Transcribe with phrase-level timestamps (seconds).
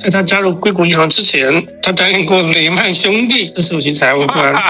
[0.00, 4.52] 在他加入硅谷银行之前，他担任过雷曼兄弟的首席财务官。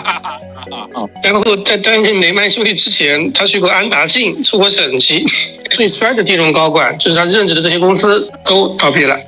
[1.23, 5.25] 然后在担任雷曼兄弟之前，他去过安达信做过审计。
[5.71, 9.19] 最衰的金融高管就是他任职的这些公司都倒闭了。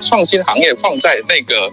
[0.00, 1.70] 创新行业放在那个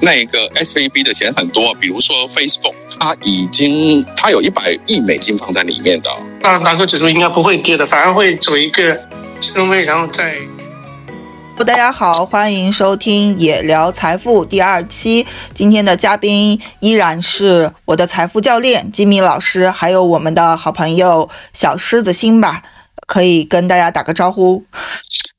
[0.00, 6.10] 那个 S V B 的钱很多，比如说 Facebook，它已经它有一百亿美金放在里面的。
[6.42, 9.00] 那纳克指数应该不会跌的，反而会走一个
[9.40, 10.36] 升位，然后再。
[11.64, 15.26] 大家好，欢迎收听《野聊财富》第二期。
[15.52, 22.62] 今天的嘉宾依然是我的财富教练吉米老师，还有我们的好朋友小狮子星吧，
[23.06, 24.64] 可以跟大家打个招呼。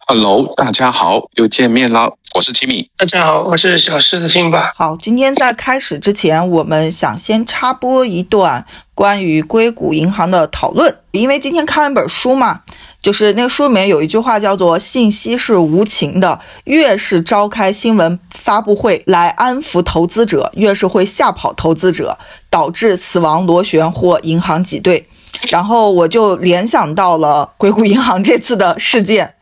[0.06, 2.88] Hello，大家好，又见面了，我是吉米。
[2.98, 4.74] 大家好，我是小狮子星吧。
[4.76, 12.62] 好，今天在开始之前，我们想先插播一段关于硅谷银行的讨论，因为今天看一本书嘛。
[13.02, 22.18] 就是那个书里面有一句话叫做“信息是无情的，越是召开新闻发布会来安抚投资者，越是会吓跑投资者，
[22.50, 25.08] 导致死亡螺旋或银行挤兑。”
[25.50, 29.34] 然后我就联想到了硅谷银行这次的事件，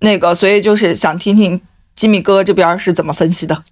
[0.00, 1.60] 那个，所以就是想听听
[1.96, 3.64] 吉米哥这边是怎么分析的。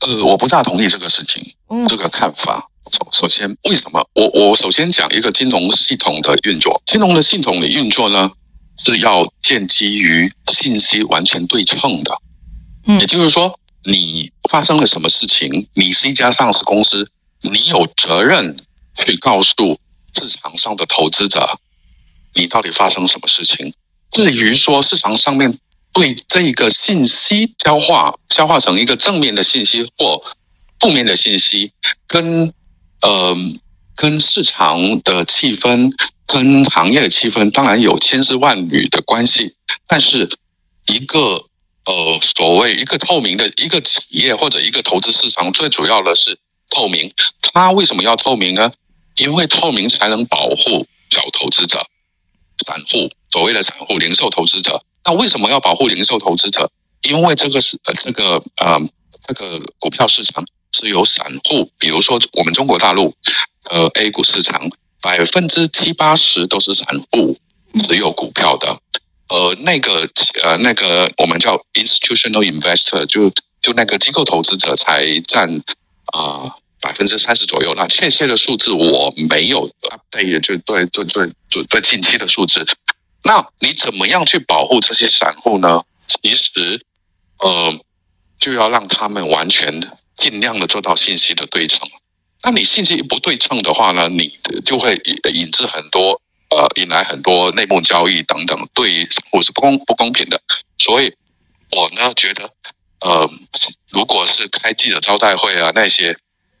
[0.00, 1.42] 呃，我不大同意这个事情，
[1.88, 2.68] 这个看法。
[2.92, 4.04] 首首先，为什么？
[4.14, 8.30] 我我首先讲一个金融系统的运作，金融的系统的运作呢？
[8.82, 12.18] 是要建基于信息完全对称的，
[12.86, 17.06] 嗯，也就是说，你发生了什么事情，你是一家上市公司，
[17.42, 18.56] 你有责任
[18.96, 19.78] 去告诉
[20.18, 21.60] 市场上的投资者，
[22.34, 23.74] 你到底发生什么事情。
[24.12, 25.58] 至于说市场上面
[25.92, 30.18] 对这个信息消化，消化成一个正面的信息或
[30.80, 31.70] 负面的信息，
[32.06, 32.50] 跟
[33.02, 33.36] 呃
[33.94, 35.92] 跟市场的气氛。
[36.32, 39.52] 跟行业的气氛当然有千丝万缕的关系，
[39.88, 40.28] 但是
[40.86, 41.18] 一个
[41.86, 46.38] 呃所谓一个透明的一个企业或者一个投资市场，最主要的是
[46.70, 47.12] 透明。
[47.42, 48.70] 它为什么要透明呢？
[49.16, 51.84] 因为透明才能保护小投资者、
[52.64, 54.80] 散户，所谓的散户、零售投资者。
[55.04, 56.70] 那为什么要保护零售投资者？
[57.02, 58.80] 因为这个是呃这个呃
[59.26, 63.12] 这个股票市场是由散户，比如说我们中国大陆
[63.68, 64.70] 呃 A 股市场。
[65.00, 67.38] 百分之七八十都是散户
[67.78, 68.78] 持有股票的，
[69.28, 70.08] 呃，那个
[70.42, 73.30] 呃，那个我们叫 institutional investor，就
[73.62, 75.48] 就那个机构投资者才占
[76.12, 77.74] 啊百分之三十左右。
[77.76, 82.66] 那确切的数字我没有 update，就对对对对对近期的数字。
[83.22, 85.82] 那你怎么样去保护这些散户呢？
[86.22, 86.84] 其实，
[87.38, 87.78] 呃，
[88.38, 91.88] 就要让他们完全尽量的做到信息的对称。
[92.42, 96.20] 那你信息不对称的话呢，你就会引引致很多
[96.50, 100.40] 呃，引来很多内幕交易等等，对散户是不公不公平的。
[100.78, 101.12] 所以，
[101.70, 102.50] 我呢觉得，
[103.00, 103.30] 呃，
[103.90, 106.16] 如果是开记者招待会啊，那些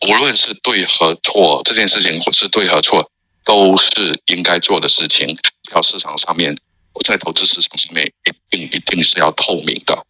[0.06, 3.10] 无论是对和错，这件事情或是对和错，
[3.44, 5.36] 都是应该做的事情。
[5.74, 6.56] 要市场上面，
[7.04, 10.06] 在投资市场上面，一定一定是要透明的。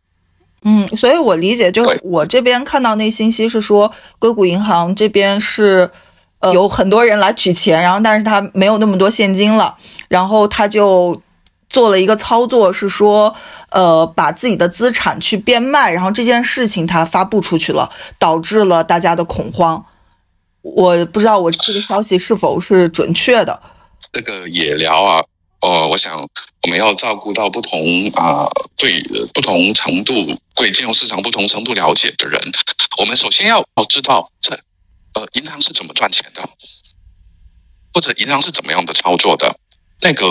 [0.62, 5.90] 嗯，所以我理解，就是我这边看到那信息是说，硅谷银行这边是，
[6.40, 9.76] 呃，有很多人来取钱，然后但是他没有那么多现金了，
[10.08, 11.22] 然后他就
[11.70, 13.34] 做了一个操作，是说，
[13.70, 19.84] 呃，把自己的资产去变卖，然后这件事情他发布出去了，导致了大家的恐慌。
[20.62, 23.58] 我不知道我这个消息是否是准确的。
[24.12, 25.24] 这个也聊啊。
[25.62, 26.16] 呃，我想
[26.62, 29.02] 我们要照顾到不同啊，对
[29.34, 30.14] 不同程度
[30.60, 32.38] 对金融市场不同程度了解的人，
[32.98, 34.52] 我们首先要要知道这
[35.14, 36.46] 呃银行是怎么赚钱的，
[37.94, 39.58] 或者银行是怎么样的操作的。
[40.02, 40.26] 那个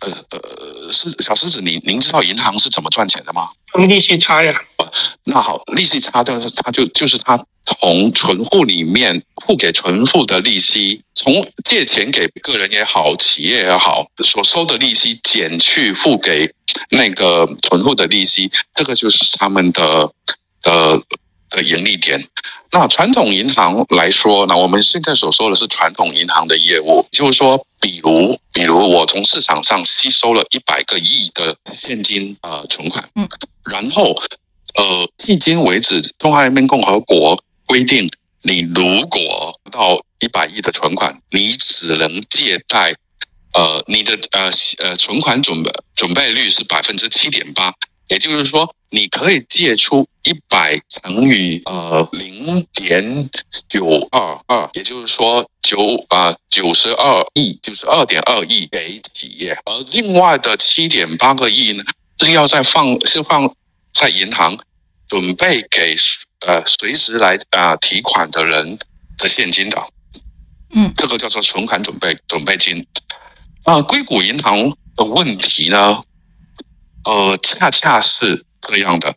[0.00, 3.50] 呃呃，是小狮子，您您知道银行是怎么赚钱的吗？
[3.76, 4.60] 用利息差呀。
[5.22, 7.46] 那好，利息差，但是它就就是它。
[7.64, 11.32] 从存户里面付给存户的利息，从
[11.64, 16.52] 借钱给个人也好，企业也好，所收的利息减去付给
[16.90, 20.12] 那个存户的利息，这个就是他们的
[20.60, 21.00] 的
[21.50, 22.28] 的盈利点。
[22.72, 33.28] 那传统银行来说，那我们现在所说的是传统银行的业务，就是说，比如比如我从市场上吸收了一百个亿的现金呃存款，嗯，
[33.70, 34.14] 然后
[34.74, 37.40] 呃迄今为止，中华人民共和国。
[37.72, 38.06] 规定，
[38.42, 42.94] 你如果到一百亿的存款，你只能借贷，
[43.54, 47.72] 呃，你的呃呃存款准备准备率是百分之七点八，
[48.08, 53.30] 也就是说，你可以借出一百乘以呃零点
[53.70, 55.78] 九二二，也就是说九
[56.10, 61.82] 啊九十二亿，就是二点二亿给企业，而另外的七点八个亿呢，
[62.18, 63.50] 是要再放是放
[63.94, 64.58] 在银行。
[65.08, 65.94] 准备给
[66.46, 68.78] 呃随时来啊提款的人
[69.18, 69.82] 的现金的。
[70.74, 72.86] 嗯，这个叫做存款准备准备金。
[73.64, 76.02] 啊，硅谷银行的问题呢，
[77.04, 79.14] 呃，恰恰是这样的。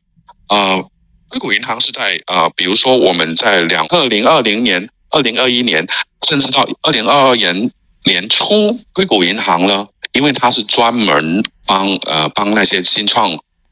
[0.49, 0.87] 呃，
[1.29, 5.87] 硅谷银行是在呃，比如说我们在两二零二零年、二零二一年，
[6.27, 7.71] 甚至到二零二二年
[8.03, 13.31] 年初，硅谷银行呢，因为它是专门帮呃帮那些新创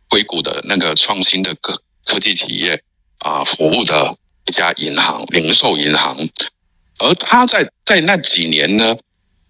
[0.10, 2.82] 硅谷的那个创新的科科技企业
[3.24, 4.16] 啊服务的
[4.46, 6.16] 一家银行，零售银行。
[7.00, 8.96] 而他在在那几年呢，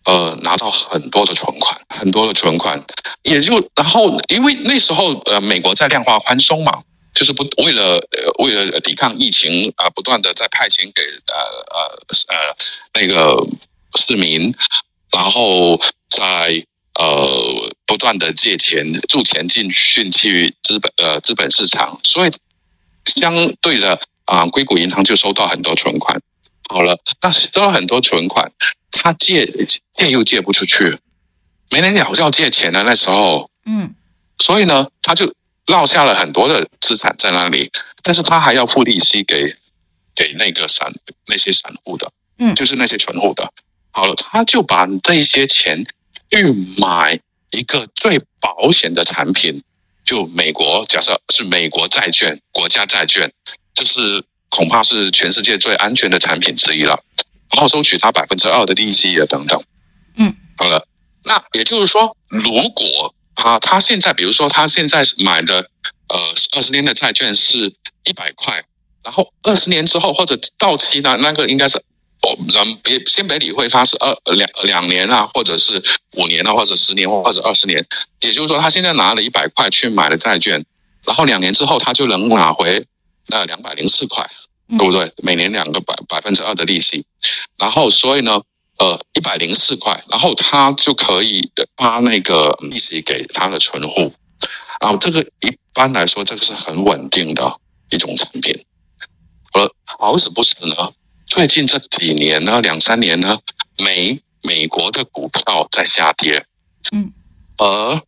[0.06, 2.82] 呃，拿到很多的存款，很多的存款，
[3.24, 6.82] 也就然后因为那时候呃，美国在量化宽松嘛，
[7.14, 11.36] 就是不为了呃为了抵抗疫情啊，不断的在派钱给呃
[11.76, 12.56] 呃呃
[13.02, 13.46] 那个
[14.00, 14.54] 市民，
[15.12, 15.80] 然后
[16.10, 16.66] 在
[16.96, 22.32] 呃不断的借钱注钱进去去资本呃资本市场，所以
[23.06, 26.22] 相对的啊，硅谷银行就收到很多存款。
[26.70, 28.52] 好了，那收了很多存款，
[28.92, 29.46] 他借
[29.94, 30.98] 借又借不出去，
[31.70, 33.94] 没人要要借钱的那时候，嗯，
[34.40, 35.34] 所以呢，他就
[35.68, 37.70] 落下了很多的资产在那里，
[38.02, 39.56] 但是他还要付利息给
[40.16, 40.92] 给那个散
[41.28, 43.52] 那些散户的，嗯，就是那些存户的。
[43.92, 45.86] 好了，他就把这些钱
[46.32, 47.20] 去买
[47.52, 49.62] 一个最保险的产品，
[50.06, 53.32] 就美国假设是美国债券，国家债券，
[53.74, 54.24] 这是。
[54.56, 57.04] 恐怕是全世界最安全的产品之一了，
[57.52, 59.60] 然后收取它百分之二的利息啊等等。
[60.16, 60.88] 嗯，好了，
[61.24, 65.68] 那也就是说，如果啊，他现在比如说他现在买的
[66.08, 66.20] 呃
[66.56, 67.74] 二十年的债券是
[68.04, 68.64] 一百块，
[69.04, 71.84] 然后二十年之后或者到期呢，那个应该是
[72.24, 75.84] 哦，咱们别先别理会它是二两两年啊，或者是
[76.18, 77.86] 五年啊，或者十年或者二十年，
[78.22, 80.66] 也就是说他现在拿了一百块去买了债券，
[81.06, 82.86] 然后两年之后他就能拿回
[83.28, 84.28] 那两百零四块。
[84.76, 85.12] 对不对？
[85.18, 87.06] 每年两个百百分之二的利息，
[87.58, 88.42] 然后所以呢，
[88.80, 94.12] 呃，一百零四块，然后他就可以发那个利息给他的存户，
[94.80, 97.56] 然后这个一般来说，这个是很稳定的
[97.92, 98.66] 一种产品。
[99.52, 100.92] 而好死不死呢，
[101.34, 103.40] 最近这几年呢，两三年呢，
[103.80, 106.46] 美美国的股票在下跌，
[106.92, 107.12] 嗯，
[107.58, 108.00] 而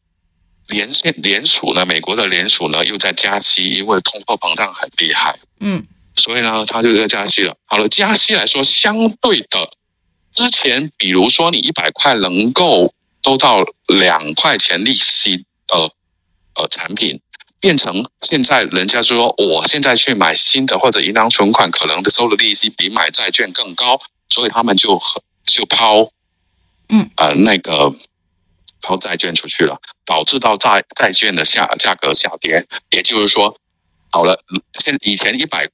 [0.68, 5.88] 联线联储呢，美国的联储呢又在加息，因为通货膨胀很厉害，嗯。
[6.16, 7.58] 所以呢，它就要加息了。
[7.66, 9.72] 好了，加息来说，相对的，
[10.32, 12.94] 之前比如说你一百块能够
[13.24, 15.92] 收到两块钱利息，呃
[16.54, 17.20] 呃，产品
[17.66, 25.02] 变成现在人家说，我现在去买新的或者银行存款，可能的收的利息比买债券更高，所以他们就
[25.48, 26.08] 就抛，
[26.90, 27.92] 嗯呃那个
[28.84, 32.64] 抛债券出去了，导致到债债券的下价格下跌。
[32.92, 33.58] 也就是说，
[34.12, 34.40] 好了，
[34.78, 35.68] 现以前一百。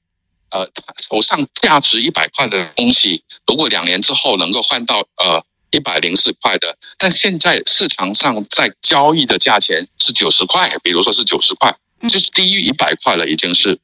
[0.54, 0.68] 呃，
[1.00, 11.74] 手上价值一百块的东西，如果两年之后能够换到呃一百零四块的，但现在市场上在交易的价钱是九十块，比如说是九十块，
[12.08, 13.78] 就是低于一百块了，已经是。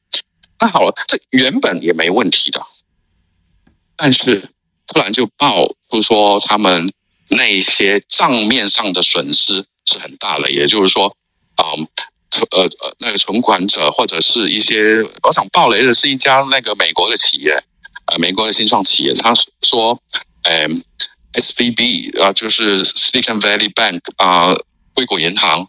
[0.59, 2.61] 那好了，这原本也没问题的，
[3.95, 4.49] 但是
[4.87, 6.91] 突然就爆，就说他们
[7.29, 11.15] 那些账面上的损失是很大了，也就是说，
[11.57, 11.87] 嗯。
[12.51, 17.51] 呃呃，那个存款者或者是一些，我想爆雷的是一家那个美国的企业，
[18.05, 19.33] 呃，美国的新创企业，他
[19.63, 19.99] 说，
[20.43, 20.83] 嗯
[21.33, 24.53] ，S V B 啊，就是 Silicon Valley Bank 啊，
[24.93, 25.67] 硅谷银行，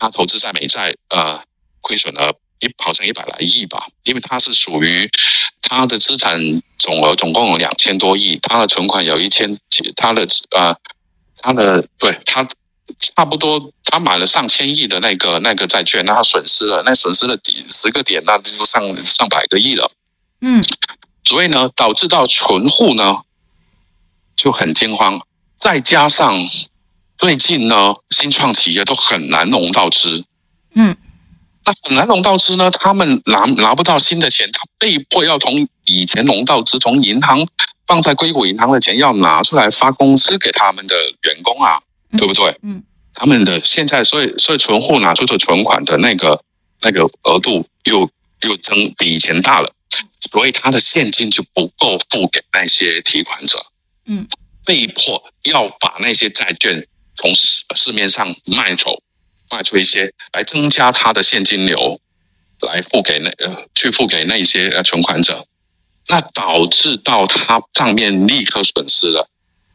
[0.00, 1.38] 他投资在美债，呃，
[1.80, 5.10] 亏损了一好像一百来亿吧，因为它是属于
[5.62, 6.38] 它的资产
[6.78, 10.76] 总额总共有两千多亿，它的存款有一千几，它的呃，
[11.38, 12.46] 它的对它。
[12.98, 19.92] 差不多，他买了上千亿的那个那个债券，那他损失了，那损失了几十个点，那就上上百个亿了。
[20.40, 20.64] 嗯，
[21.22, 23.18] 所以呢，导致到存户呢
[24.34, 25.20] 就很惊慌，
[25.60, 26.34] 再加上
[27.18, 30.24] 最近呢，新创企业都很难融到资。
[30.74, 30.96] 嗯，
[31.68, 37.46] 那很难融到资呢，他们拿拿不到新的钱，他被迫要从以前融到资，从银行
[37.86, 41.78] 放在硅谷银行的钱要拿出来发工资给他们的员工啊。
[42.16, 42.58] 对不对？
[42.62, 42.82] 嗯，
[43.12, 46.42] 他们的现在，所以所以存户拿出的存款的那个
[46.80, 48.10] 那个额度又
[48.40, 49.70] 又增比以前大了，
[50.18, 53.58] 所以他的现金就不够付给那些提款者，
[54.06, 54.26] 嗯，
[54.64, 56.82] 被迫要把那些债券
[57.14, 59.02] 从市市面上卖走，
[59.50, 62.00] 卖出一些来增加他的现金流，
[62.60, 65.46] 来付给那呃去付给那些呃存款者，
[66.08, 69.28] 那导致到他账面立刻损失了。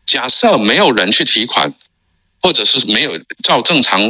[0.05, 1.73] 假设没有人去提款。
[2.45, 4.01] 或者是没有照正常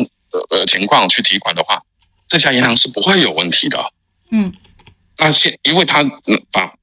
[0.49, 1.79] 呃情况去提款的话，
[2.27, 3.93] 这家银行是不会有问题的。
[4.31, 4.51] 嗯，
[5.19, 6.03] 那现因为他
[6.51, 6.73] 把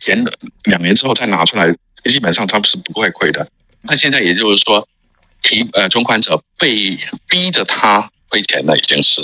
[0.00, 0.24] 钱
[0.64, 1.70] 两年之后再拿出来，
[2.04, 3.46] 基本上他是不会亏的。
[3.82, 4.88] 那现在也就是说，
[5.42, 9.22] 提呃存款者被逼着他亏钱了，已经是，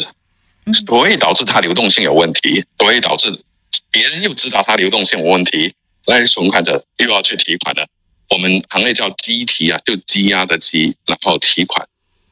[0.86, 3.44] 所以导致它流动性有问题，所以导致
[3.90, 5.74] 别人又知道它流动性有问题，
[6.06, 7.86] 那存款者又要去提款了。
[8.30, 11.86] 我们行业叫积提啊，就积压的积，然后提款，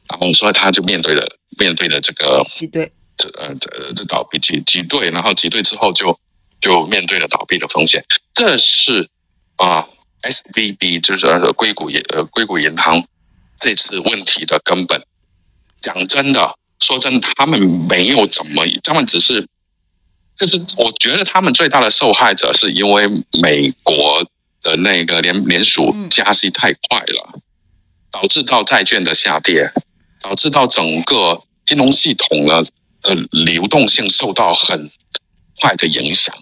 [0.08, 2.90] 然后所以他就面对了面对了这个挤兑。
[3.18, 6.18] 这呃这这倒闭挤挤兑，然后挤兑之后就
[6.62, 9.06] 就面对了倒闭的风险，这是
[9.56, 9.86] 啊
[10.22, 13.06] S V B 就是硅谷银呃硅谷银行
[13.60, 15.04] 这次问题的根本。
[15.82, 19.46] 讲真的，说真的，他们没有怎么，他们只是
[20.36, 23.08] 就是我觉得他们最大的受害者是因为
[23.42, 24.24] 美国
[24.62, 27.40] 的那个联联储加息太快了，
[28.10, 29.72] 导致到债券的下跌，
[30.20, 32.64] 导致到整个金融系统呢。
[33.02, 34.90] 的流动性受到很
[35.58, 36.34] 坏的影响，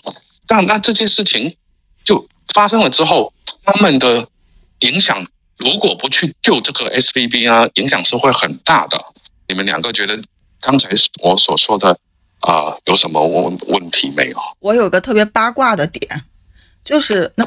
[0.44, 1.56] 但那这件事情
[2.04, 4.26] 就发生了之后，他们的
[4.80, 5.24] 影响
[5.56, 9.00] 如果不去救这个 S V B 啊，影响是会很大的。
[9.48, 10.20] 你们两个觉得
[10.60, 10.90] 刚才
[11.22, 11.98] 我所说的
[12.40, 14.38] 啊有什么问问题没有？
[14.60, 16.22] 我有个特别八卦的点，
[16.84, 17.44] 就是那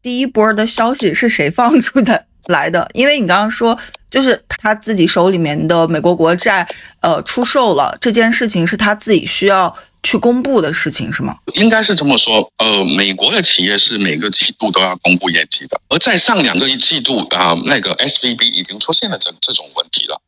[0.00, 2.88] 第一波的消息是谁放出的来的？
[2.94, 3.78] 因为你刚刚说。
[4.10, 6.66] 就是他自己手里面的美国国债，
[6.98, 11.38] 呃，出售了这件事情是他自己需要去公布的事情，是吗？
[11.54, 12.52] 应该是这么说。
[12.58, 20.20] 呃，美国的企业是每个季度都要公布业绩的，而在上两个一季度啊，那个 S V B 已经出现了这这种问题了。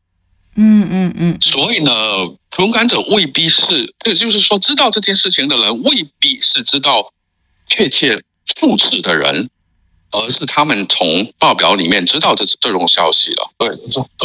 [0.55, 1.37] 嗯嗯嗯。
[1.41, 1.91] 所以呢，
[2.59, 7.11] 勇敢者未必是，也就是说，知道这件事情的人未必是知道
[7.67, 8.21] 确切
[8.59, 9.49] 数字的人。
[10.15, 13.51] 而是他们从报表里面知道这这种消息了。
[13.57, 13.67] 对，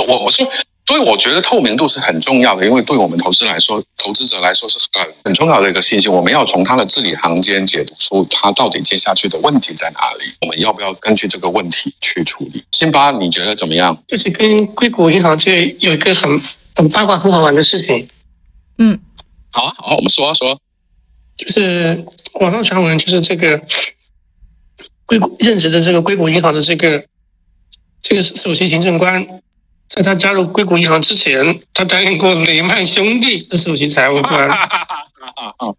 [0.06, 0.46] 我我说，
[0.88, 6.08] 所以我觉得透明度是很重要的，因为对我们投资来说，投资者来说是很很重要的一个信息。
[6.08, 10.32] 我们要从他的字里行间解读出他到底接下去的问题在哪里。
[10.40, 12.64] 我们要不要根据这个问题去处理？
[12.72, 14.02] 辛巴，你觉得怎么样？
[14.08, 16.40] 就是跟硅谷银行这有一个很
[16.74, 18.08] 很八卦、很好玩的事情。
[18.78, 18.98] 嗯，
[19.50, 20.58] 好啊，好，我们说说，
[21.36, 22.02] 就是
[22.40, 23.60] 网上传闻，就是这个。
[25.04, 27.04] 硅谷任职的这个硅谷银行的这个
[28.02, 29.26] 这个首席行政官，
[29.88, 34.48] 在他加入硅谷银行之前，他担任过雷曼兄弟的首席财务官。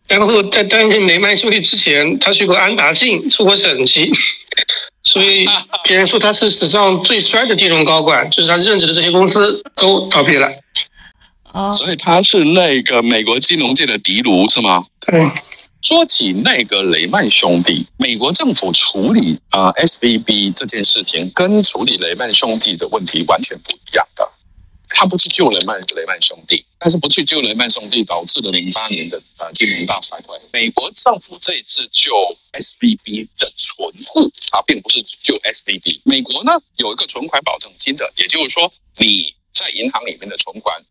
[0.08, 4.12] 然后在担任雷曼兄弟之前，他去过安达信出过审计，
[5.04, 5.46] 所以
[5.84, 10.50] 别人说他是史上最衰的金融高管，就是他任职的这些公司都倒闭了。
[11.51, 14.86] 啊，所以他是那个美国金融界的迪卢，是吗？
[15.00, 15.28] 对。
[15.82, 24.30] 说起那个雷曼兄弟，美国政府处理啊 S V B 这件事情，跟处理雷曼兄弟的问题完全不一样的。
[24.90, 30.38] 他不去救雷曼雷曼兄弟，但是不去救雷曼兄弟，导致了零八年的呃金融大衰退。
[30.52, 32.12] 美国政府这一次救
[32.52, 36.02] S V B 的存户啊，并不是救 S V B。
[36.04, 40.84] 美国呢有一个存款保证金的，也就是说你在银行里面的存款。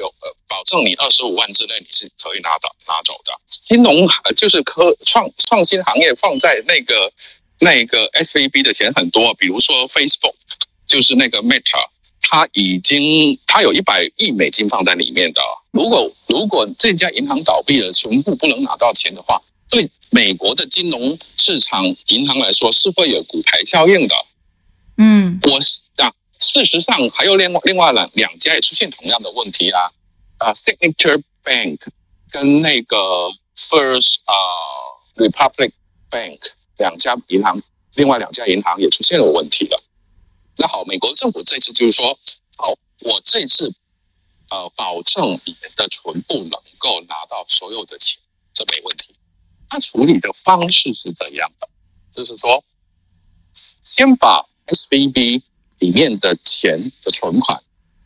[0.00, 3.32] 要有呃，保证你二十五万之内你是可以拿到拿走的。
[3.46, 7.12] 金融就是科创创新行业放在那个
[7.58, 10.34] 那个 S V B 的钱很多，比如说 Facebook，
[10.86, 11.84] 就是那个 Meta，
[12.22, 15.42] 它已经它有一百亿美金放在里面的。
[15.70, 24.14] 如果如果这家银行倒闭了，全部不能拿到钱的话，对美国的金融市场银行来说是会有股牌效应的。
[24.96, 25.58] 嗯，我。
[26.40, 29.92] 事实上，还有另外另外两两家也出现同样的问题啊，
[30.38, 31.80] 啊，Signature Bank
[32.30, 32.96] 跟那个
[33.54, 34.34] First 啊
[35.16, 35.72] Republic
[36.10, 36.40] Bank
[36.78, 37.62] 两家银行，
[37.94, 39.82] 另外两家银行也出现了问题了。
[40.56, 42.18] 那好，美国政府这次就是说，
[42.56, 42.70] 好，
[43.00, 43.72] 我这次
[44.48, 48.18] 呃保证你们的存不能够拿到所有的钱，
[48.54, 49.14] 这没问题。
[49.68, 51.68] 他处理的方式是怎样的？
[52.14, 52.64] 就是说，
[53.84, 55.42] 先把 SVB。
[55.80, 57.60] 里面的钱的存款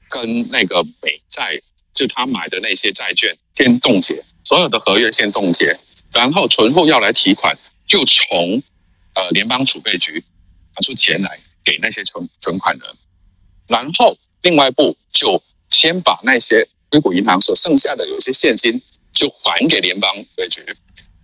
[0.09, 1.61] 跟那个美债，
[1.93, 5.79] 就他买的那些债券先冻结，所有的合约先冻结，
[6.13, 8.63] 然后存户要来提款，就从
[9.15, 10.25] 呃联邦储备局
[10.75, 12.89] 拿出钱来给那些存存款人，
[13.67, 18.81] 然后另外一步就先把那些硅谷银行所剩下的有些现金
[19.13, 20.65] 就还给联邦储备局，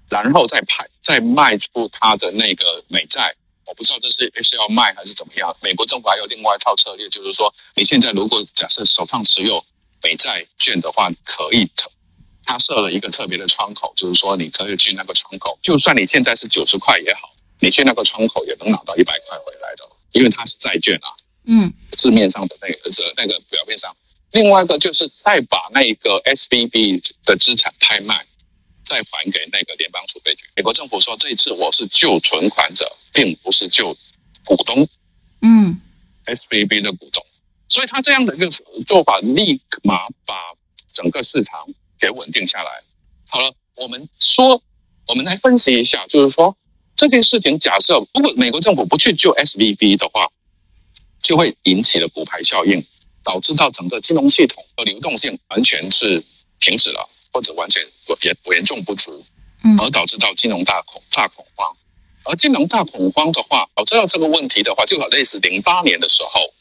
[0.08, 3.36] 然后再派再卖出他的那个美债。
[3.70, 5.56] 我不知道这是是要卖还是怎么样。
[5.62, 9.64] 美国政府还有另外一套策略，就是说，你现在如果假设手上持有
[10.02, 11.70] 美债券的话，可以，
[12.44, 21.14] 他设了一个特别的窗口，就是说你可以去那个窗口，就算你现在是九十块也好，你去那个窗口也能拿到一百块回来的，因为它是债券啊。
[21.44, 23.96] 嗯，字面上的那个这那个表面上，
[24.32, 28.26] 另外一个就是再把那个 SBB 的资产拍卖，
[28.90, 30.46] 再还给那个联邦储备局。
[30.56, 33.96] 美国政府说，这一次我是救存款者，并不是救
[34.44, 34.88] 股东。
[35.42, 35.80] 嗯
[36.24, 37.24] ，SBB 的股东，
[37.68, 38.48] 所以他这样的一个
[38.84, 40.34] 做法，立马把
[40.92, 41.68] 整个市场
[42.00, 42.82] 给稳定下来。
[43.28, 44.60] 好了，我们说，
[45.06, 46.56] 我们来分析一下，就是说
[46.96, 50.26] 这件事情，假设如果美国政府不去救 S V B 的话，
[51.22, 52.84] 就会引起了股牌效应，
[53.22, 56.24] 导致到整个金融系统的流动性完全是
[56.58, 57.86] 停止了，或者完全
[58.22, 59.24] 严严重不足，
[59.78, 61.76] 而导致到金融大恐大恐慌。
[62.24, 66.52] 而金融大恐慌的话，导致到这个问题的话，就很类似零八年的时候，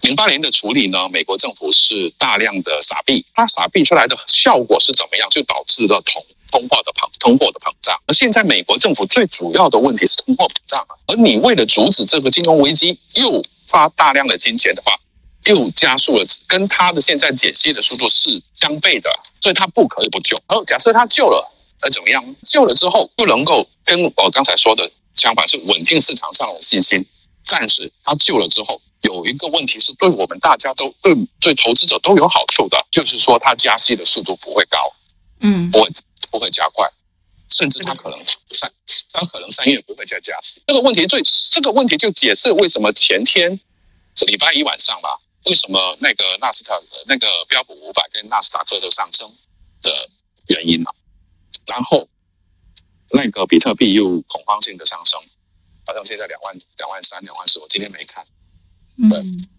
[0.00, 5.28] 零八年的处理呢，美国政府是大量的撒币，它撒币出来的效果是怎么样？
[5.30, 8.00] 就导致了通通货的膨通货的膨胀。
[8.06, 14.98] 而现在美国政府最主要的问题是通货膨胀，而你为了阻止这个金融危机，又发大量的金钱的话，
[15.46, 20.40] 又加速了跟他的现在解析的速度是相悖的，所以他不可以不救。
[20.46, 21.54] 而假设他救了。
[21.80, 22.34] 而怎么样？
[22.42, 27.06] 救了之后不能够跟我刚才说的相反，是稳定市场上的信心。
[27.46, 34.92] 但是他救了之后，有一个问题是对我们大家都对对投资者都有好处的，就是说它加息的速度不会高，
[35.38, 35.88] 嗯，不会
[36.32, 36.84] 不会加快，
[37.48, 38.18] 甚至它可能
[38.50, 38.68] 三
[39.12, 40.60] 它可能三月不会再加息。
[40.66, 43.60] 这个问题最这个问题就解释为什么前天
[44.26, 49.26] 礼拜一晚上吧，为什么那个纳斯达那个标普五百跟纳斯达克的上升
[49.80, 49.90] 的
[50.48, 50.94] 原因了。
[51.66, 52.06] 然后，
[53.10, 55.18] 那个比特币又恐慌性的上升，
[55.86, 58.22] 好像现在两万、两万三、两万四，我今天没看。
[59.08, 59.18] 对，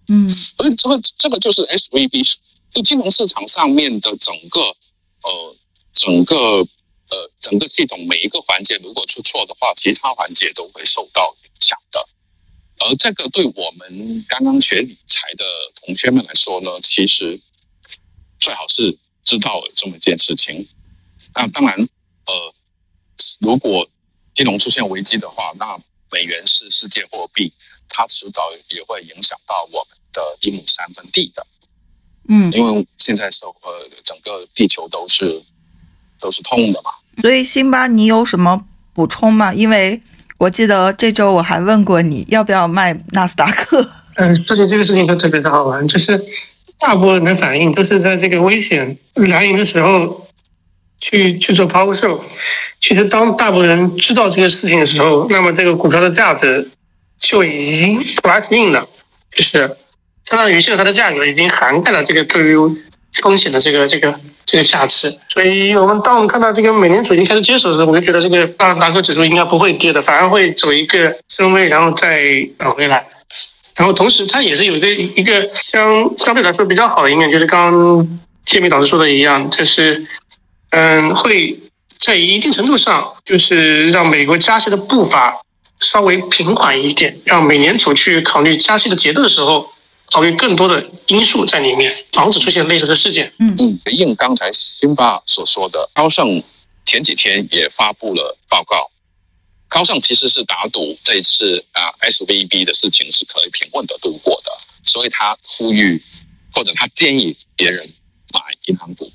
[0.10, 2.22] 嗯，所以这个这个就是 S V B，
[2.72, 5.56] 就金融市场上面的整个呃
[5.94, 12.08] 整个呃整个系统每一个环节如果出错的话，其他环节都会受到影响的。
[12.80, 15.46] 而这个对我们刚刚学理财的
[15.86, 17.40] 同学们来说呢，其实
[18.40, 20.68] 最好是知道这么一件事情。
[21.34, 21.88] 那当然。
[22.30, 22.54] 呃，
[23.40, 23.90] 如果
[24.36, 25.76] 金融出现危机的话，那
[26.12, 27.52] 美元是世界货币，
[27.88, 31.48] 它迟早也会影响到我们的一亩三分地的。
[32.28, 35.44] 嗯，因为现在是呃，整个地球都是
[36.20, 36.92] 都是痛的嘛。
[37.20, 38.64] 所以，辛巴，你有什么
[38.94, 39.52] 补充吗？
[39.52, 40.00] 因为
[40.40, 43.88] 我记得这周我还问过你要不要卖纳斯达克。
[44.16, 46.20] 嗯，之前这个事情就特别的好玩，就是
[46.80, 50.26] 大部分人的反应都是在这个危险来临的时候。
[51.02, 52.22] 去去做抛售，
[52.82, 56.70] 其实当大部分人知道这个事情的时候，那么这个股票的价值
[57.18, 58.86] 就已经 p r i c in 了，
[59.34, 59.78] 就是
[60.26, 62.58] 相当于现在它的价格已经涵盖了这个对于
[63.22, 65.18] 风险的这个这个这个价值。
[65.30, 73.06] 所以我们当我们看到这个美联储已经开始接手的时候，我就觉得这个纳斯达克指数应该不会跌的，反而会走一个升位，然后再返回来。
[73.76, 80.08] 然后同时它也是有一个一个相相对来说比较好的一面，就是刚刚谢明老师说的一样，就是。
[80.72, 81.60] 嗯，会
[82.00, 85.36] 在一定程度上，就是让美国加息的步伐
[85.80, 89.72] 稍微平缓一点，让美联储去考虑加息的节奏的时候，
[90.12, 93.32] 考虑更多的因素在里面，防止出现类似的事件。
[93.38, 96.42] 嗯嗯，回应刚才辛巴所说的，高盛
[96.86, 98.90] 前几天也发布了报告，
[99.68, 104.52] 高盛其实是打赌这一次啊 S V B 的事情是可以平稳的度过的，
[104.84, 106.02] 所以他呼吁
[106.52, 107.88] 或者他建议别人
[108.34, 109.12] 买银行股。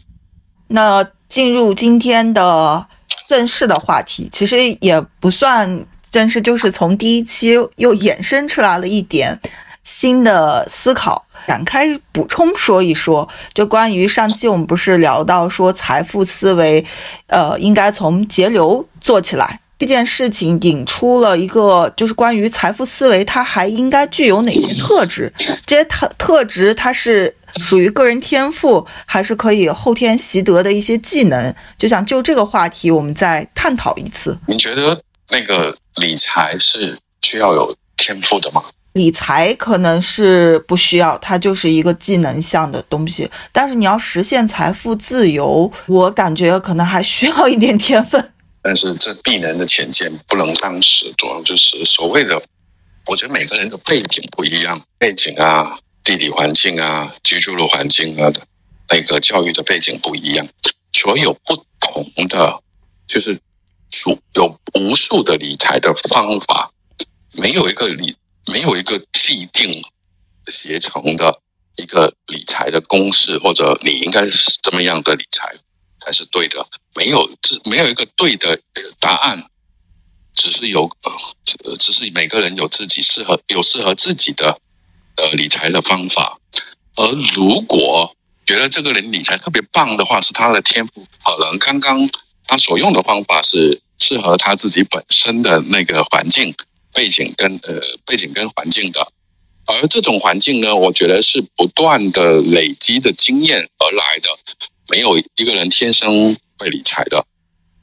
[0.68, 2.86] 那进入今天的
[3.26, 9.38] 正式的话题，其实也不算正式，就是从第一期又衍生出来了一点
[9.84, 13.28] 新的思考，展开补充说一说。
[13.52, 16.84] 就关于上期我们不是聊到说财富思维，
[17.28, 25.32] 呃，应该从节流做起来这件事情，引出了一个就是关于财富思维，它还应该具有哪些特质？
[25.64, 27.36] 这些特特质它是。
[27.58, 31.54] 属于个人天赋，还是可以后天习得的一些技能？
[31.78, 34.36] 就想就这个话题，我们再探讨一次。
[34.48, 38.64] 你觉得那个理财是需要有天赋的吗？
[38.94, 43.28] 理财可能是不需要，它就是一个技能项的东西。
[43.52, 48.32] 但是你要实现财富自由，我感觉可能还需要一点天分。
[48.62, 52.40] 但是这必然的浅见不能当时，主要就是所谓的，
[53.06, 55.78] 我觉得每个人的背景不一样，背景啊。
[56.04, 58.30] 地理环境啊，居住的环境啊，
[58.90, 60.46] 那个教育的背景不一样，
[60.92, 62.60] 所有不同的，
[63.06, 63.40] 就是
[63.90, 66.70] 数有无数的理财的方法，
[67.32, 68.14] 没有一个理，
[68.46, 69.82] 没有一个既定
[70.48, 71.40] 协成的
[71.76, 75.54] 一个理财的公式，或者你应该是怎么样的理财
[76.00, 78.60] 才是对的，没有，只没有一个对的
[78.98, 79.44] 答案，
[80.34, 84.58] 只是有，呃，只是每个人有自己适合有适合自己的。
[85.16, 86.36] 呃，理财的方法，
[86.96, 91.06] 而如果觉得这个人理财特别棒的话，是他的天赋。
[91.22, 92.10] 可能刚刚
[92.48, 96.52] 他所用的方法是适合他自己本身的那个环境
[96.94, 99.06] 背景跟呃背景跟环境的，
[99.66, 104.28] 而这种环境呢，我觉得是不断的累积的经验而来的，
[104.88, 107.26] 没有一个人天生会理财的，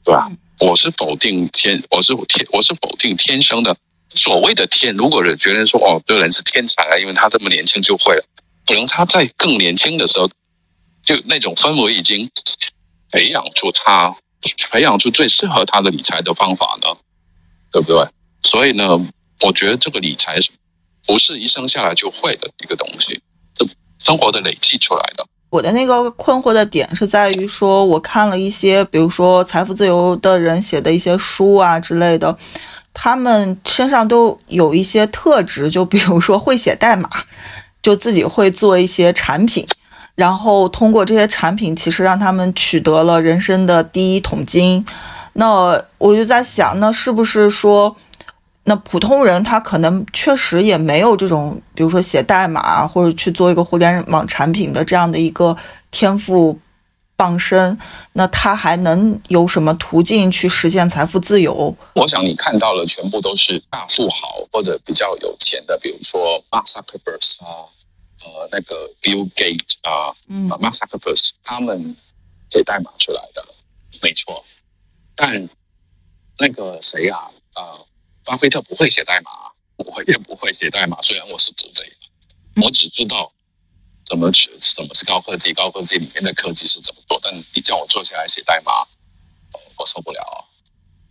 [0.02, 0.30] 对吧？
[0.60, 3.76] 我是否定天，我是天，我是否定天生的。
[4.14, 8.24] 所谓的天，如果人觉得说哦，这个人是天才啊，因为他这么年轻就会了，
[8.66, 10.28] 可能他在更年轻的时候，
[11.04, 12.30] 就那种氛围已经
[13.10, 14.14] 培养出他，
[14.70, 16.96] 培养出最适合他的理财的方法呢，
[17.72, 18.06] 对不对？
[18.42, 18.88] 所以呢，
[19.40, 20.50] 我觉得这个理财是
[21.06, 23.20] 不是一生下来就会的一个东西，
[23.58, 23.66] 是
[23.98, 25.26] 生活的累积出来的。
[25.50, 32.36] 我的那个困惑的点是在于说，我看了一些，比如说财富自由的人写的一些书啊之类的。
[32.94, 37.08] 他们身上都有一些特质，就比如说会写代码，
[37.82, 39.66] 就自己会做一些产品，
[40.14, 44.84] 然后通过这些产品，其实让他们取得了人生的第一桶金。
[45.32, 47.96] 那我就在想，那是不是说，
[48.64, 55.56] 那普通人他可能确实也没有这种，比如说写代码或者去做一个互联网产品的这样的一个
[55.90, 56.58] 天赋？
[57.14, 57.78] 傍身，
[58.14, 61.76] 那他还能有什么途径去实现财富自由？
[61.94, 67.62] 我想你看到了，全部都是大富豪或者比较有钱的，比如说 Zuckerberg 啊，
[68.24, 71.94] 呃，那个 Bill Gates 啊，嗯，Mark Zuckerberg 他们
[72.50, 73.44] 写代码出来的，
[74.02, 74.44] 没错。
[75.14, 75.48] 但
[76.38, 77.86] 那个谁啊，呃，
[78.24, 79.30] 巴菲特不会写代码，
[79.76, 81.00] 我也不会写代码。
[81.02, 83.32] 虽然我是读这个，我只知道。
[84.04, 84.50] 怎么去？
[84.60, 85.54] 什么是高科技？
[85.54, 87.18] 高科技里面的科技是怎么做？
[87.22, 88.72] 但你叫我坐下来写代码，
[89.76, 90.20] 我受不了。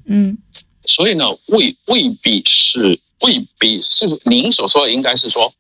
[0.06, 0.38] 嗯，
[0.86, 5.52] 所以呢，未未必是，未必是您所说的，应该是说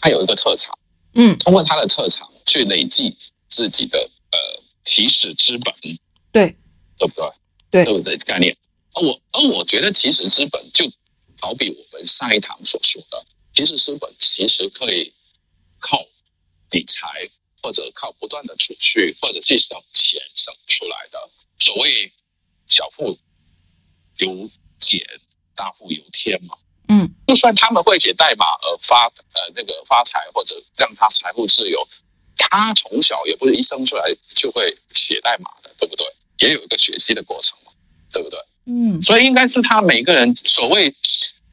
[0.00, 0.76] 他有一个特长，
[1.14, 3.16] 嗯，通过他的特长去累积
[3.48, 3.98] 自己的
[4.32, 4.38] 呃
[4.84, 5.72] 起始资本，
[6.32, 6.56] 对，
[6.96, 7.30] 对不对？
[7.70, 8.16] 对，对不对？
[8.16, 8.56] 概念。
[8.98, 10.84] 而我而我觉得其实资本就
[11.40, 15.12] 好比我们上一堂所说的，其实资本其实可以
[15.78, 16.04] 靠。
[16.70, 17.26] 理财
[17.62, 21.18] 或者靠不断的储蓄，或者是省钱省出来的。
[21.58, 22.12] 所谓
[22.66, 23.18] 小富
[24.18, 25.02] 由俭，
[25.54, 26.58] 大富由天嘛。
[26.88, 31.88] 嗯，就算他们会写代码而发呃那个发财，或者让他财富自由，
[32.36, 36.06] 他从小也不是一生出来就会写代码的，对不对？
[36.40, 37.72] 也有一个学习的过程嘛，
[38.12, 38.38] 对不对？
[38.68, 40.94] 嗯，所以应该是他每个人所谓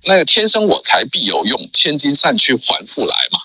[0.03, 3.39] 那个天生我材必有用，千金散去还复来嘛。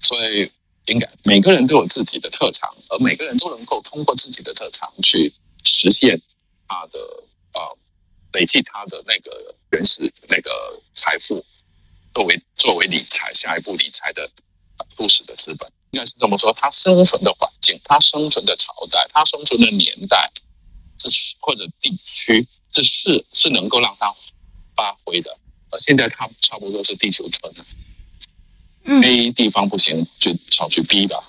[0.00, 0.50] 所以。
[0.86, 5.32] 应该每个人都有自己的特长，而每个人都能够通过自己的特长去
[5.64, 6.20] 实现
[6.66, 6.98] 他的
[7.52, 7.70] 啊，
[8.32, 10.50] 累积他的那个原始那个
[10.92, 11.44] 财富，
[12.12, 14.28] 作为作为理财下一步理财的
[14.96, 16.52] 初始的资本，应该是这么说。
[16.52, 20.32] 他生存的环境，他生存的朝代，他生存的年代，
[20.98, 24.12] 是或者地区，这是是能够让他
[24.74, 25.38] 发挥的。
[25.70, 27.64] 而现在他差不多是地球村了。
[29.04, 31.22] A 地方不行，就跑去 B 吧，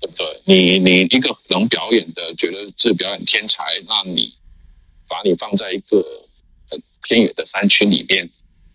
[0.00, 0.42] 对不对？
[0.44, 4.32] 你你一个能表演的，觉得是表演天才，那你
[5.08, 5.98] 把你放在一个
[6.70, 8.30] 很偏远的山区里面，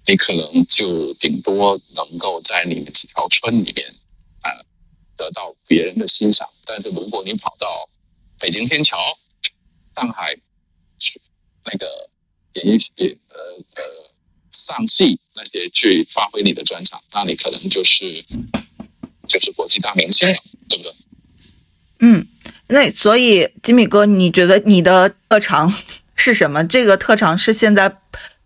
[0.05, 3.95] 你可能就顶多能够在你们几条村里面
[4.41, 4.51] 啊
[5.15, 6.49] 得到别人的欣赏。
[6.65, 7.89] 但是如果你跑到
[8.37, 8.97] 北京天桥、
[9.95, 10.41] 上海去
[11.71, 11.87] 那个
[12.53, 12.77] 演艺
[13.29, 13.37] 呃
[13.75, 13.83] 呃。
[14.51, 18.25] 上戏那些去发挥你的专长，那你可能就是
[19.27, 20.35] 就是国际大明星了，
[20.67, 20.93] 对不对？
[21.99, 22.27] 嗯，
[22.67, 25.71] 那所以吉米哥，你觉得你的特长
[26.15, 26.65] 是什么？
[26.65, 27.97] 这个特长是现在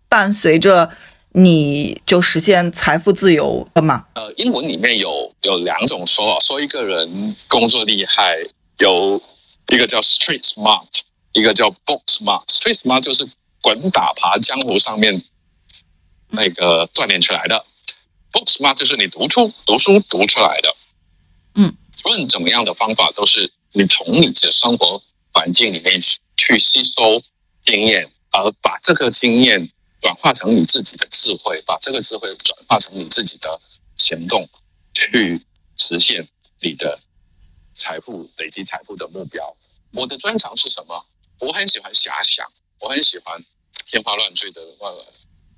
[0.08, 0.90] 伴随着
[1.32, 4.06] 你就实现财富自由的吗？
[4.14, 8.36] 呃，英文里面有有两种说法，说一个人工作厉害，
[8.78, 9.20] 有
[9.68, 11.00] 一个叫 street smart，
[11.32, 12.46] 一个叫 book smart。
[12.46, 13.28] street smart 就是
[13.60, 15.24] 滚打爬江湖上面。
[16.34, 17.62] 那个锻炼出来的
[18.32, 20.74] ，book smart 就是你读出读书读出来的，
[21.56, 25.02] 嗯，无论怎么样的方法，都是你从你的生活
[25.34, 26.00] 环境里面
[26.38, 27.22] 去吸收
[27.66, 33.60] 经验，而把这个经验转化成你自己的智慧，把这个智慧转化成你自己的
[33.98, 34.48] 行动，
[34.94, 35.38] 去
[35.76, 36.26] 实现
[36.62, 36.98] 你的
[37.76, 39.54] 财富累积财富的目标。
[39.92, 41.04] 我的专长是什么？
[41.42, 42.46] 我很喜欢遐想，
[42.78, 43.44] 我很喜欢
[43.84, 44.60] 天花乱坠的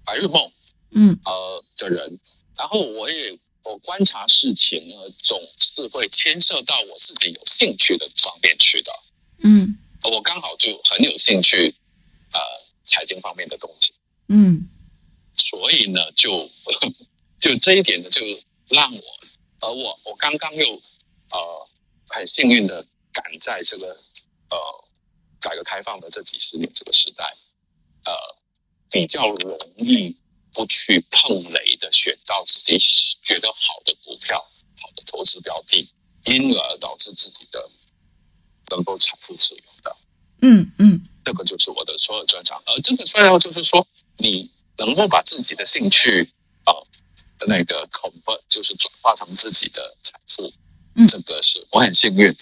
[0.04, 0.50] 白日梦。
[0.96, 2.18] 嗯，呃的人，
[2.56, 8.92] 然后我也我观察事情呢，总是会牵涉到我自己有兴趣的方面去的。
[9.42, 11.74] 嗯，我刚好就很有兴趣，
[12.32, 12.40] 呃，
[12.86, 13.92] 财经方面的东西。
[14.28, 14.70] 嗯，
[15.36, 16.48] 所以呢，就
[17.40, 18.22] 就这一点呢，就
[18.68, 19.02] 让我，
[19.60, 20.64] 而我我刚刚又
[21.30, 21.68] 呃
[22.08, 23.88] 很幸运的赶在这个
[24.50, 24.56] 呃
[25.44, 27.36] 改革开放的这几十年这个时代，
[28.06, 28.12] 呃，
[28.90, 30.16] 比较容易
[30.54, 32.78] 不去碰雷的选到自己
[33.22, 34.38] 觉得好的股票、
[34.80, 35.86] 好的投资标的，
[36.24, 37.70] 因而导致自己的
[38.70, 39.94] 能够财富自由的。
[40.40, 42.62] 嗯嗯，这个就是我的所有专长。
[42.64, 46.26] 而这个虽然就是说，你能够把自己的兴趣
[46.64, 46.72] 啊，
[47.46, 50.50] 那个 convert 就是转化成自己的财富。
[50.96, 52.34] 嗯，这个是我很幸运，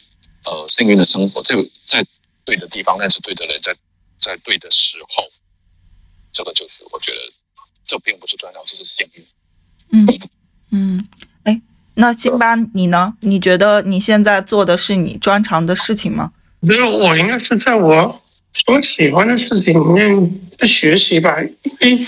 [0.44, 2.06] 呃，幸运的生活，这个在
[2.44, 3.74] 对的地方，认识对的人，在
[4.18, 5.24] 在对的时候，
[6.32, 7.18] 这个就是我觉得
[7.86, 9.24] 这并不是专长，这是幸运。
[9.90, 10.06] 嗯
[10.70, 11.08] 嗯，
[11.44, 11.60] 哎，
[11.94, 13.14] 那辛巴你呢？
[13.20, 16.32] 你觉得你现在做的是你专长的事情吗？
[16.60, 22.06] 我觉得我应该是在我所喜欢的事情里面在学习吧，因为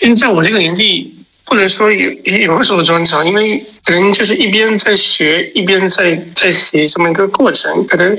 [0.00, 1.20] 因为在我这个年纪。
[1.46, 7.86] 不能说有有什么专长，因为可能就是一边在学，一边在在学这么一个过程。
[7.86, 8.16] 可能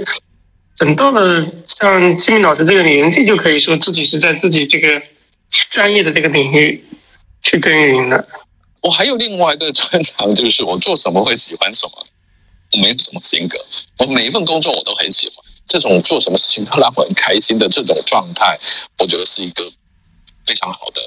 [0.78, 5.02] 等到了像金明老师这个年纪，就可以说自己是在自己这个
[5.70, 6.84] 专业的这个领域
[7.42, 8.28] 去耕耘的。
[8.82, 12.06] 我还有另外一个专长，就是我做什么会喜欢什么。
[12.74, 13.58] 我没有什么性格，
[14.00, 15.38] 我每一份工作我都很喜欢。
[15.68, 18.60] 这种做什么事情都让我很开心的这种状态，
[18.98, 19.64] 我觉得是一个
[20.46, 21.02] 非常好的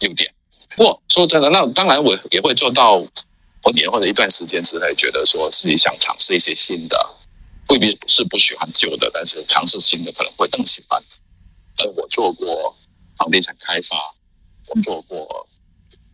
[0.00, 0.32] 优点。
[0.76, 6.96] 不过说真的，那当然我也会做到我年或者一段时间之内，觉得说自己想尝试一些新的，
[7.68, 11.02] 未必是不喜欢旧的，但是尝试新的可能会更喜欢。
[11.78, 12.76] 呃，我做过
[13.16, 13.96] 房地产开发，
[14.68, 15.48] 我做过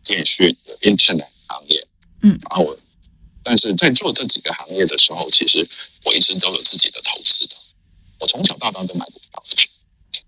[0.03, 1.87] 电讯、Internet 行业，
[2.21, 2.77] 嗯，然后，
[3.43, 5.67] 但是在做这几个行业的时候，其实
[6.03, 7.55] 我一直都有自己的投资的，
[8.19, 9.43] 我从小到大都买股票。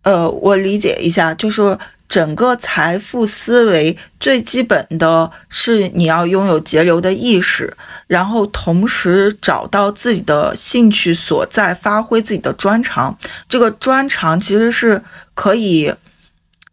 [0.04, 1.78] 呃，我理解一下，就是。
[2.08, 7.76] 整个财富思维最基本的是你要拥有节流的意识，
[8.08, 13.18] 然后同时找到自己的兴趣所在，发挥自己的专长。
[13.50, 15.02] 这个专长其实是
[15.34, 15.94] 可以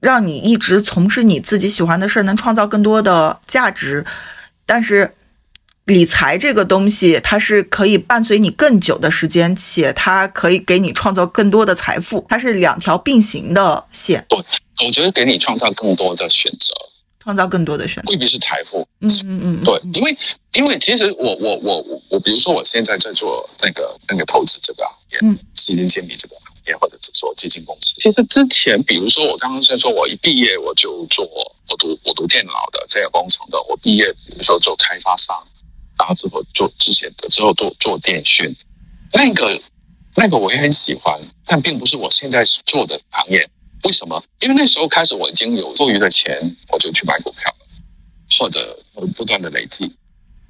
[0.01, 4.05] 让你一直从事你自己喜欢的事，能创造更多的价值。
[4.67, 5.15] 但是
[5.85, 14.25] 理财这个东西，它是可以伴随你更久的时间，且它可以给你创造更多的财富，它是两条并行的线。
[14.29, 14.39] 对
[14.87, 16.73] 我觉得给你创造更多的选择，
[17.19, 18.87] 创造更多的选择，未必是财富。
[19.01, 20.17] 嗯嗯嗯，对，因为
[20.55, 27.93] 因为其实我我我我我，比如说我现在在做那个那个投资这个行业，嗯，基金经理这个行业，或者是做基金公司。
[27.97, 35.37] 其实之前，比如说我刚刚在说，我一毕业我就做我读我读电脑的这个工程的，我毕业比如说做开发商，
[35.99, 38.55] 然后之后做之前的之后做做电讯，
[39.13, 39.61] 那个
[40.17, 43.49] 那个我也很喜欢，但并不是我现在做的行业。
[43.85, 44.23] 为什么？
[44.41, 46.39] 因为那时候开始我已经有多余的钱，
[46.71, 47.53] 我就去买股票，
[48.39, 48.79] 或者
[49.17, 49.93] 不断的累积。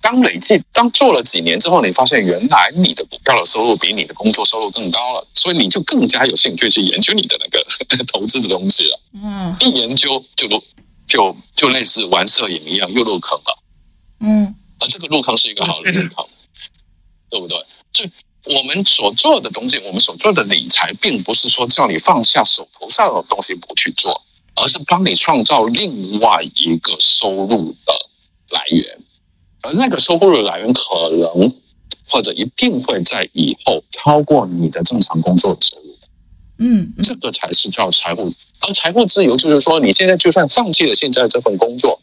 [0.03, 7.65] 当累计，当做了几年之后，你发现原来你的股票的收入比你的工作收入更高了，所以你就更加有兴趣去研究你的那个
[8.13, 9.01] 投资的东西了。
[9.15, 10.63] 嗯，一研究就入，
[11.07, 13.59] 就就类似玩摄影一样，又入坑了。
[14.21, 16.27] 嗯，而这个入坑是一个好的入坑，
[17.31, 17.57] 对不对？
[17.93, 18.05] 就。
[18.45, 24.21] 我们所做的东西，我们所做的理财，并不是说叫你放下手头上的东西不去做，
[24.57, 27.95] 而是帮你创造另外一个收入的
[28.51, 28.99] 来源，
[29.61, 31.55] 而那个收入的来源可能
[32.09, 35.97] 或者一定会在以后超过你的正常工作收入。
[36.59, 42.03] 嗯，这个才是叫财务，而财务自由就是说，你现在就算放弃了现在这份工作。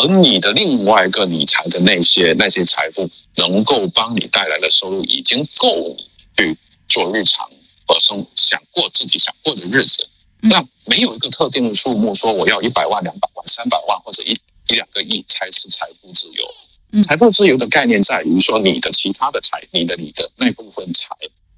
[0.00, 6.04] 而你的另外一个理财的那些那些财富，能够帮你带来的收入，已经够你
[6.36, 6.56] 去
[6.88, 7.50] 做日常
[7.84, 10.06] 和生想过自己想过的日子。
[10.40, 17.02] 那没有一个特定的数目，说我要一百万、两百万、三百万或者一一两个亿才是财富自由。
[17.02, 21.08] 财富自由的概念在于说，你的其他的财，你的你的那部分财，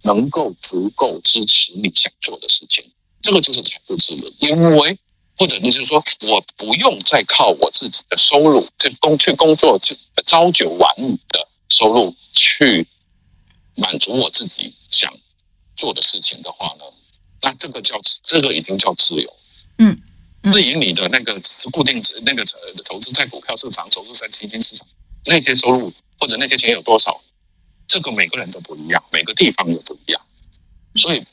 [0.03, 2.83] 能够足够支持你想做的事情，
[3.21, 4.99] 这个就是财富自由，因为。
[5.41, 12.87] 或者就是说，我不用再靠我自己的收入，去工去工作，去朝九晚五的收入去
[13.75, 15.11] 满足我自己想
[15.79, 16.85] 做的事情的话呢？
[17.41, 19.35] 那这个叫这个已经叫自由。
[19.79, 19.99] 嗯，
[20.53, 21.41] 至于你的那个
[21.73, 22.45] 固定那个
[22.85, 24.87] 投资在股票市场、投资在基金市场
[25.25, 27.19] 那些收入或者那些钱有多少，
[27.87, 30.21] 这个每个人都不一样，每个地方也不一样。
[30.97, 31.25] 所以，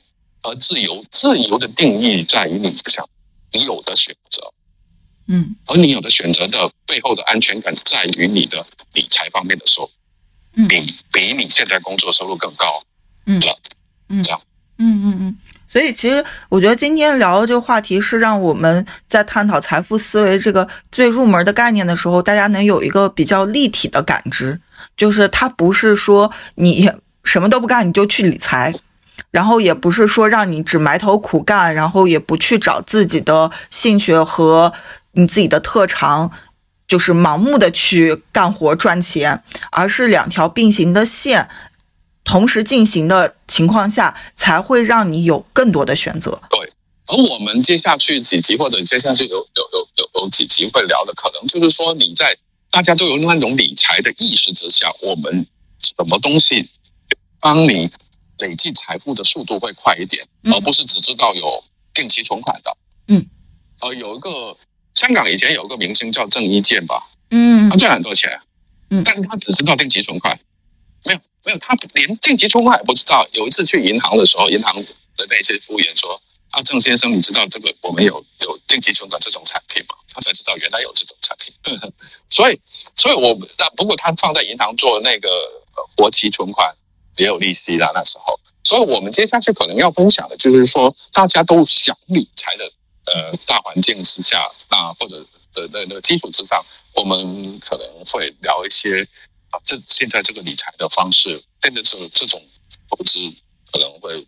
[0.43, 3.05] 而自由自由的定义在于你想。
[3.51, 4.53] 你有的选择，
[5.27, 9.89] 嗯，而你有的选择的背后的安全感在于你的理财方面的收入，
[10.55, 12.83] 嗯，比比你现在工作收入更高，
[13.25, 13.39] 嗯，
[14.09, 14.41] 嗯，这样，
[14.77, 24.59] 嗯嗯嗯，所以其实我觉得今天聊的这个话题是让我们在探讨财富思维这个最入门的概念的时候，大家能有一个比较立体的感知，
[24.95, 26.89] 就是它不是说你
[27.23, 28.73] 什么都不干你就去理财。
[29.29, 34.73] 然后也不是说让你只埋头苦干，然后也不去找自己的兴趣和
[35.11, 36.31] 你自己的特长，
[36.87, 41.49] 就是盲目的去干活赚钱，而是两条并行的线
[42.23, 46.41] 同时进行的情况下，才会让你有更多的选择。
[46.49, 46.59] 对，
[47.07, 52.37] 而我们接下去几集或者接下去有有有有有几集会聊的，可能就是说你在
[52.71, 55.45] 大家都有那种理财的意识之下，我们
[55.79, 56.69] 什么东西
[57.41, 57.91] 帮你。
[58.39, 62.77] 累计财富的速度会快一点，而不是只知道有定期存款的。
[63.07, 63.25] 嗯，
[63.81, 64.55] 呃，有一个
[64.95, 68.39] 香港以前有一个明星叫郑伊健吧，嗯，他赚很多钱，
[68.89, 70.39] 嗯，但是他只知道定期存款，
[71.03, 73.27] 没有没有，他连定期存款也不知道。
[73.33, 74.75] 有一次去银行的时候，银行
[75.15, 76.21] 的那些服务员说
[76.51, 81.53] ：“啊，郑先生，你知道这个我们有有定期存款这种产品吗？”他才知道原来有这种产品。
[82.29, 82.59] 所以，
[82.95, 85.29] 所以我那不过他放在银行做那个
[85.95, 86.75] 活期存款。
[87.17, 92.65] 也有利息啦，那时候，所以我们接下去可能要分享的就是说，大家都想理财的
[93.05, 99.01] 呃大环境之下，那或者的那个基础之上，我们可能会聊一些
[99.49, 102.39] 啊，这现在这个理财的方式，变得这这种
[102.89, 103.19] 投资
[103.71, 104.25] 可能会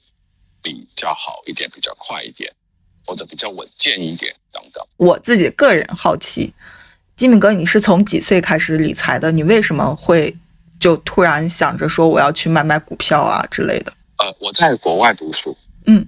[0.61, 2.51] 比较好一点，比较快一点，
[3.05, 4.83] 或者比较稳健一点等等。
[4.97, 6.53] 我自己个人好奇，
[7.15, 9.31] 金敏哥，你是从几岁开始理财的？
[9.31, 10.35] 你为什么会？
[10.79, 13.93] 就突然想着说我要去买买股票啊之类的。
[14.17, 16.05] 呃，我在国外读书，嗯，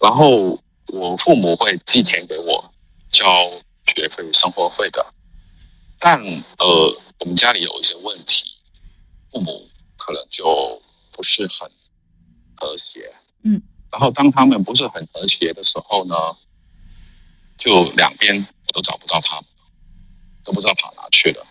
[0.00, 2.72] 然后我父母会寄钱给我
[3.10, 3.24] 交
[3.86, 5.04] 学费、生活费的，
[5.98, 6.20] 但
[6.58, 8.44] 呃，我们家里有一些问题，
[9.30, 11.70] 父母可能就不是很
[12.56, 13.10] 和谐，
[13.44, 16.14] 嗯，然后当他们不是很和谐的时候呢，
[17.56, 19.44] 就两边我都找不到他们，
[20.44, 21.42] 都不知道跑哪去了，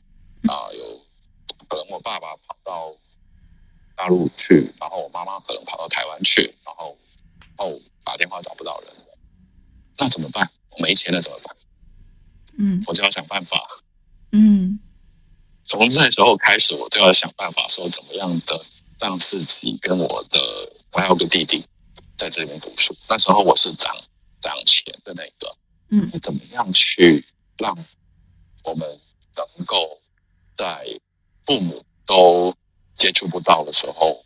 [0.48, 1.07] 啊，有。
[1.68, 2.96] 可能我爸爸跑到
[3.96, 6.98] 大陆去，然后我妈妈可能跑到台湾去，然后
[7.58, 8.94] 哦打电话找不到人，
[9.98, 10.50] 那怎么办？
[10.72, 11.56] 我没钱了怎么办？
[12.60, 13.62] 嗯，我就要想办法。
[14.32, 14.80] 嗯，
[15.66, 18.66] 从那时候开始，我就要想办法说怎么样的
[19.00, 20.40] 让自己跟我的
[20.92, 21.66] 我还有个弟弟
[22.18, 22.96] 在这边读书。
[23.10, 23.96] 那时候我是涨
[24.42, 25.58] 涨钱的那个，
[25.90, 27.26] 嗯，怎么样去
[27.58, 27.78] 让
[28.64, 29.00] 我们
[29.36, 30.00] 能够
[30.58, 31.00] 在
[31.48, 32.54] 父母都
[32.98, 34.24] 接触不到的时候，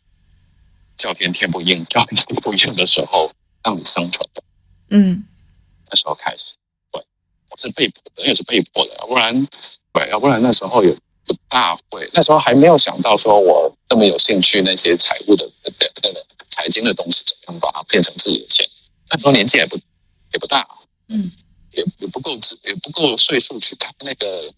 [0.98, 3.32] 叫天天不应，叫地地不应的时候，
[3.64, 4.44] 让你生存的。
[4.90, 5.24] 嗯，
[5.88, 6.56] 那时候开始，
[6.92, 7.00] 对，
[7.50, 9.48] 我是被迫的，也是被迫的，要不然，
[9.94, 10.92] 对，要不然那时候也
[11.26, 12.10] 不大会。
[12.12, 18.68] 那时候还没有想到说我那么有兴趣那些财务的那个财经的东西，怎么样把它变成自己的钱。
[19.10, 19.78] 那时候年纪也不
[20.34, 20.68] 也不大，
[21.08, 21.32] 嗯，
[21.74, 22.32] 也也不够
[22.64, 24.54] 也不够岁数去开那个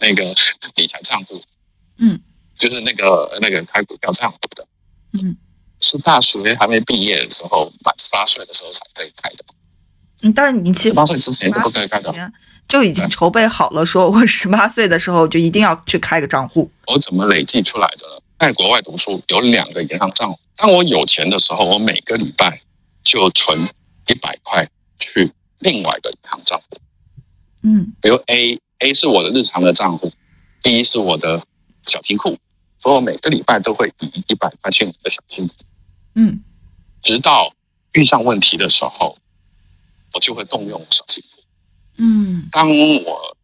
[0.00, 0.34] 那个
[0.74, 1.40] 理财账户。
[2.04, 2.20] 嗯，
[2.56, 4.66] 就是那个那个开股票账户的，
[5.12, 5.36] 嗯，
[5.80, 9.44] 是大学还没毕业的时候，满十八岁的时候才可以开的。
[10.22, 12.32] 嗯，但是你其实十八岁之前就不可以开的，
[12.66, 16.68] 就已经筹备好了，说我十八岁的时候就一定要去开个账户。
[16.88, 18.20] 我怎么累计出来的呢？
[18.40, 22.60] 在国外读书有两个银行账户，当我有钱的时候，我每个礼拜
[23.04, 23.68] 就存
[24.08, 26.78] 一百块去另外一个银行账户。
[27.62, 30.12] 嗯，比如 A A 是我的日常的账户
[30.64, 31.46] ，B 是我的。
[31.86, 32.38] 小金库，
[32.78, 35.54] 所以我每个礼拜都会以一百块钱的小金库，
[36.14, 36.42] 嗯，
[37.02, 37.52] 直到
[37.92, 39.18] 遇上问题的时候，
[40.12, 41.42] 我就会动用小金库，
[41.98, 42.68] 嗯，当
[43.04, 43.36] 我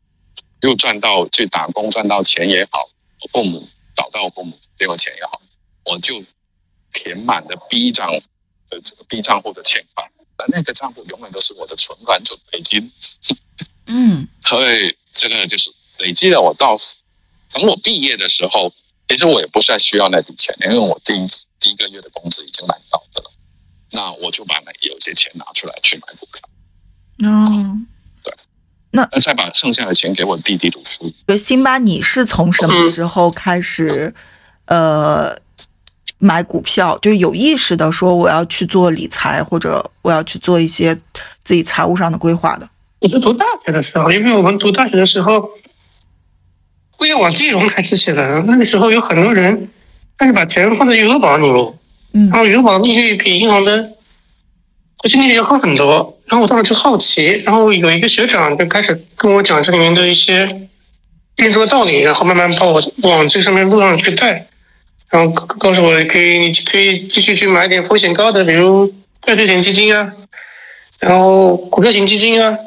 [0.61, 2.89] 又赚到去打工赚到钱也好，
[3.21, 5.41] 我父母找到我父母给我钱也好，
[5.85, 6.23] 我就
[6.93, 8.11] 填满了 B 账
[8.71, 12.91] 的这个 B 账户的钱款，而那个账户永远都是我的存款准备金，
[13.87, 16.77] 嗯， 所以这个就是累积了我到。
[17.53, 18.73] 等我毕业的时候，
[19.09, 21.27] 其实我也不再需要那笔钱，因为我第一
[21.59, 23.31] 第一个月的工资已经蛮高的了。
[23.91, 26.43] 那我就把那有些钱拿出来去买股票。
[27.21, 27.87] 嗯，
[28.23, 28.35] 对。
[28.91, 31.37] 那那再把剩下的钱给我弟弟读书。
[31.39, 34.15] 辛巴，你是从什么时候开始
[34.67, 35.35] 呃
[36.19, 36.99] 买股票？
[36.99, 40.95] 就有意识的说我要去做理财，或者我要去做一些
[41.43, 42.69] 自己财务上的规划的？
[43.01, 45.49] 我是读大学的时候，因为我们读大学的时候。
[46.99, 49.69] 互联网金融开始起来了，那个时候有很多人
[50.19, 51.75] 开始把钱放在余额宝里面，
[52.13, 53.93] 嗯，然后余额宝利率比银行的
[54.97, 56.19] 活期利率要高很多。
[56.27, 60.47] 然后我当时就好奇，然后有一个学长就开始跟我讲这里面的一些
[61.37, 64.49] 运作道理，然后慢慢把我往这上面路上去带，
[65.09, 68.93] 然后告诉我可以你可以继续去买点风险高的，比如
[69.23, 70.13] 债券型基金啊，
[70.99, 72.59] 然后股票型基金啊。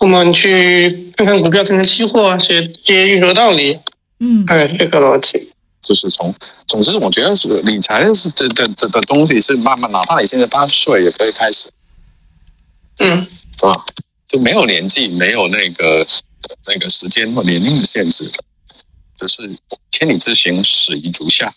[0.00, 3.78] 我们去看看股票，看看期货，这些这些运作道理，
[4.18, 5.50] 嗯，哎，这个逻辑。
[5.86, 6.34] 就是从，
[6.66, 11.68] 总之我觉得是理财是这这这的东西是慢慢，哪怕你现在八十岁也可以开始，
[13.00, 13.18] 嗯，
[13.60, 13.84] 啊，
[14.26, 16.06] 就没有年纪，没有那个
[16.66, 18.42] 那个时间或年龄的限制的，
[19.18, 19.58] 只是
[19.90, 21.54] 千里之行，始于足下。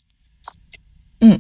[1.21, 1.39] 嗯，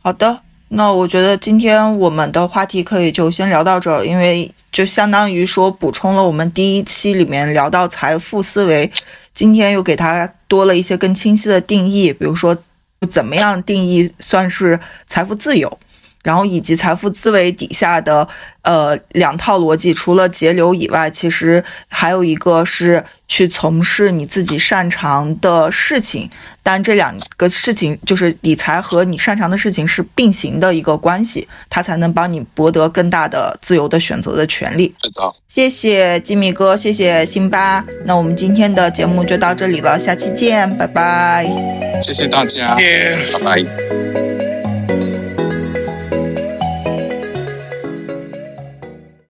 [0.00, 0.42] 好的。
[0.70, 8.90] 那我觉得今天我们的话题可以就先聊到这儿，因为就相当于说补充了我们第一期里面聊到财富思维，
[9.34, 12.56] 今天又给它多了一些更清晰的定义，比如说
[13.10, 15.78] 怎么样定义算是财富自由。
[16.22, 18.26] 然后以及财富思维底下的
[18.62, 26.28] 呃两套逻辑，除了节流以外，其实还有一个是去从事你自己擅长的事情。
[26.62, 34.94] 但这两个事情就是理财和你擅长的事情是并行的一个关系，它才能帮你博得更大的自由的选择的权利。
[35.02, 37.82] 是的，谢谢吉米哥，谢谢辛巴。
[38.04, 41.50] 那我们今天的节目就到这里了，下期见，拜拜。
[42.02, 44.27] 谢谢大家，拜拜。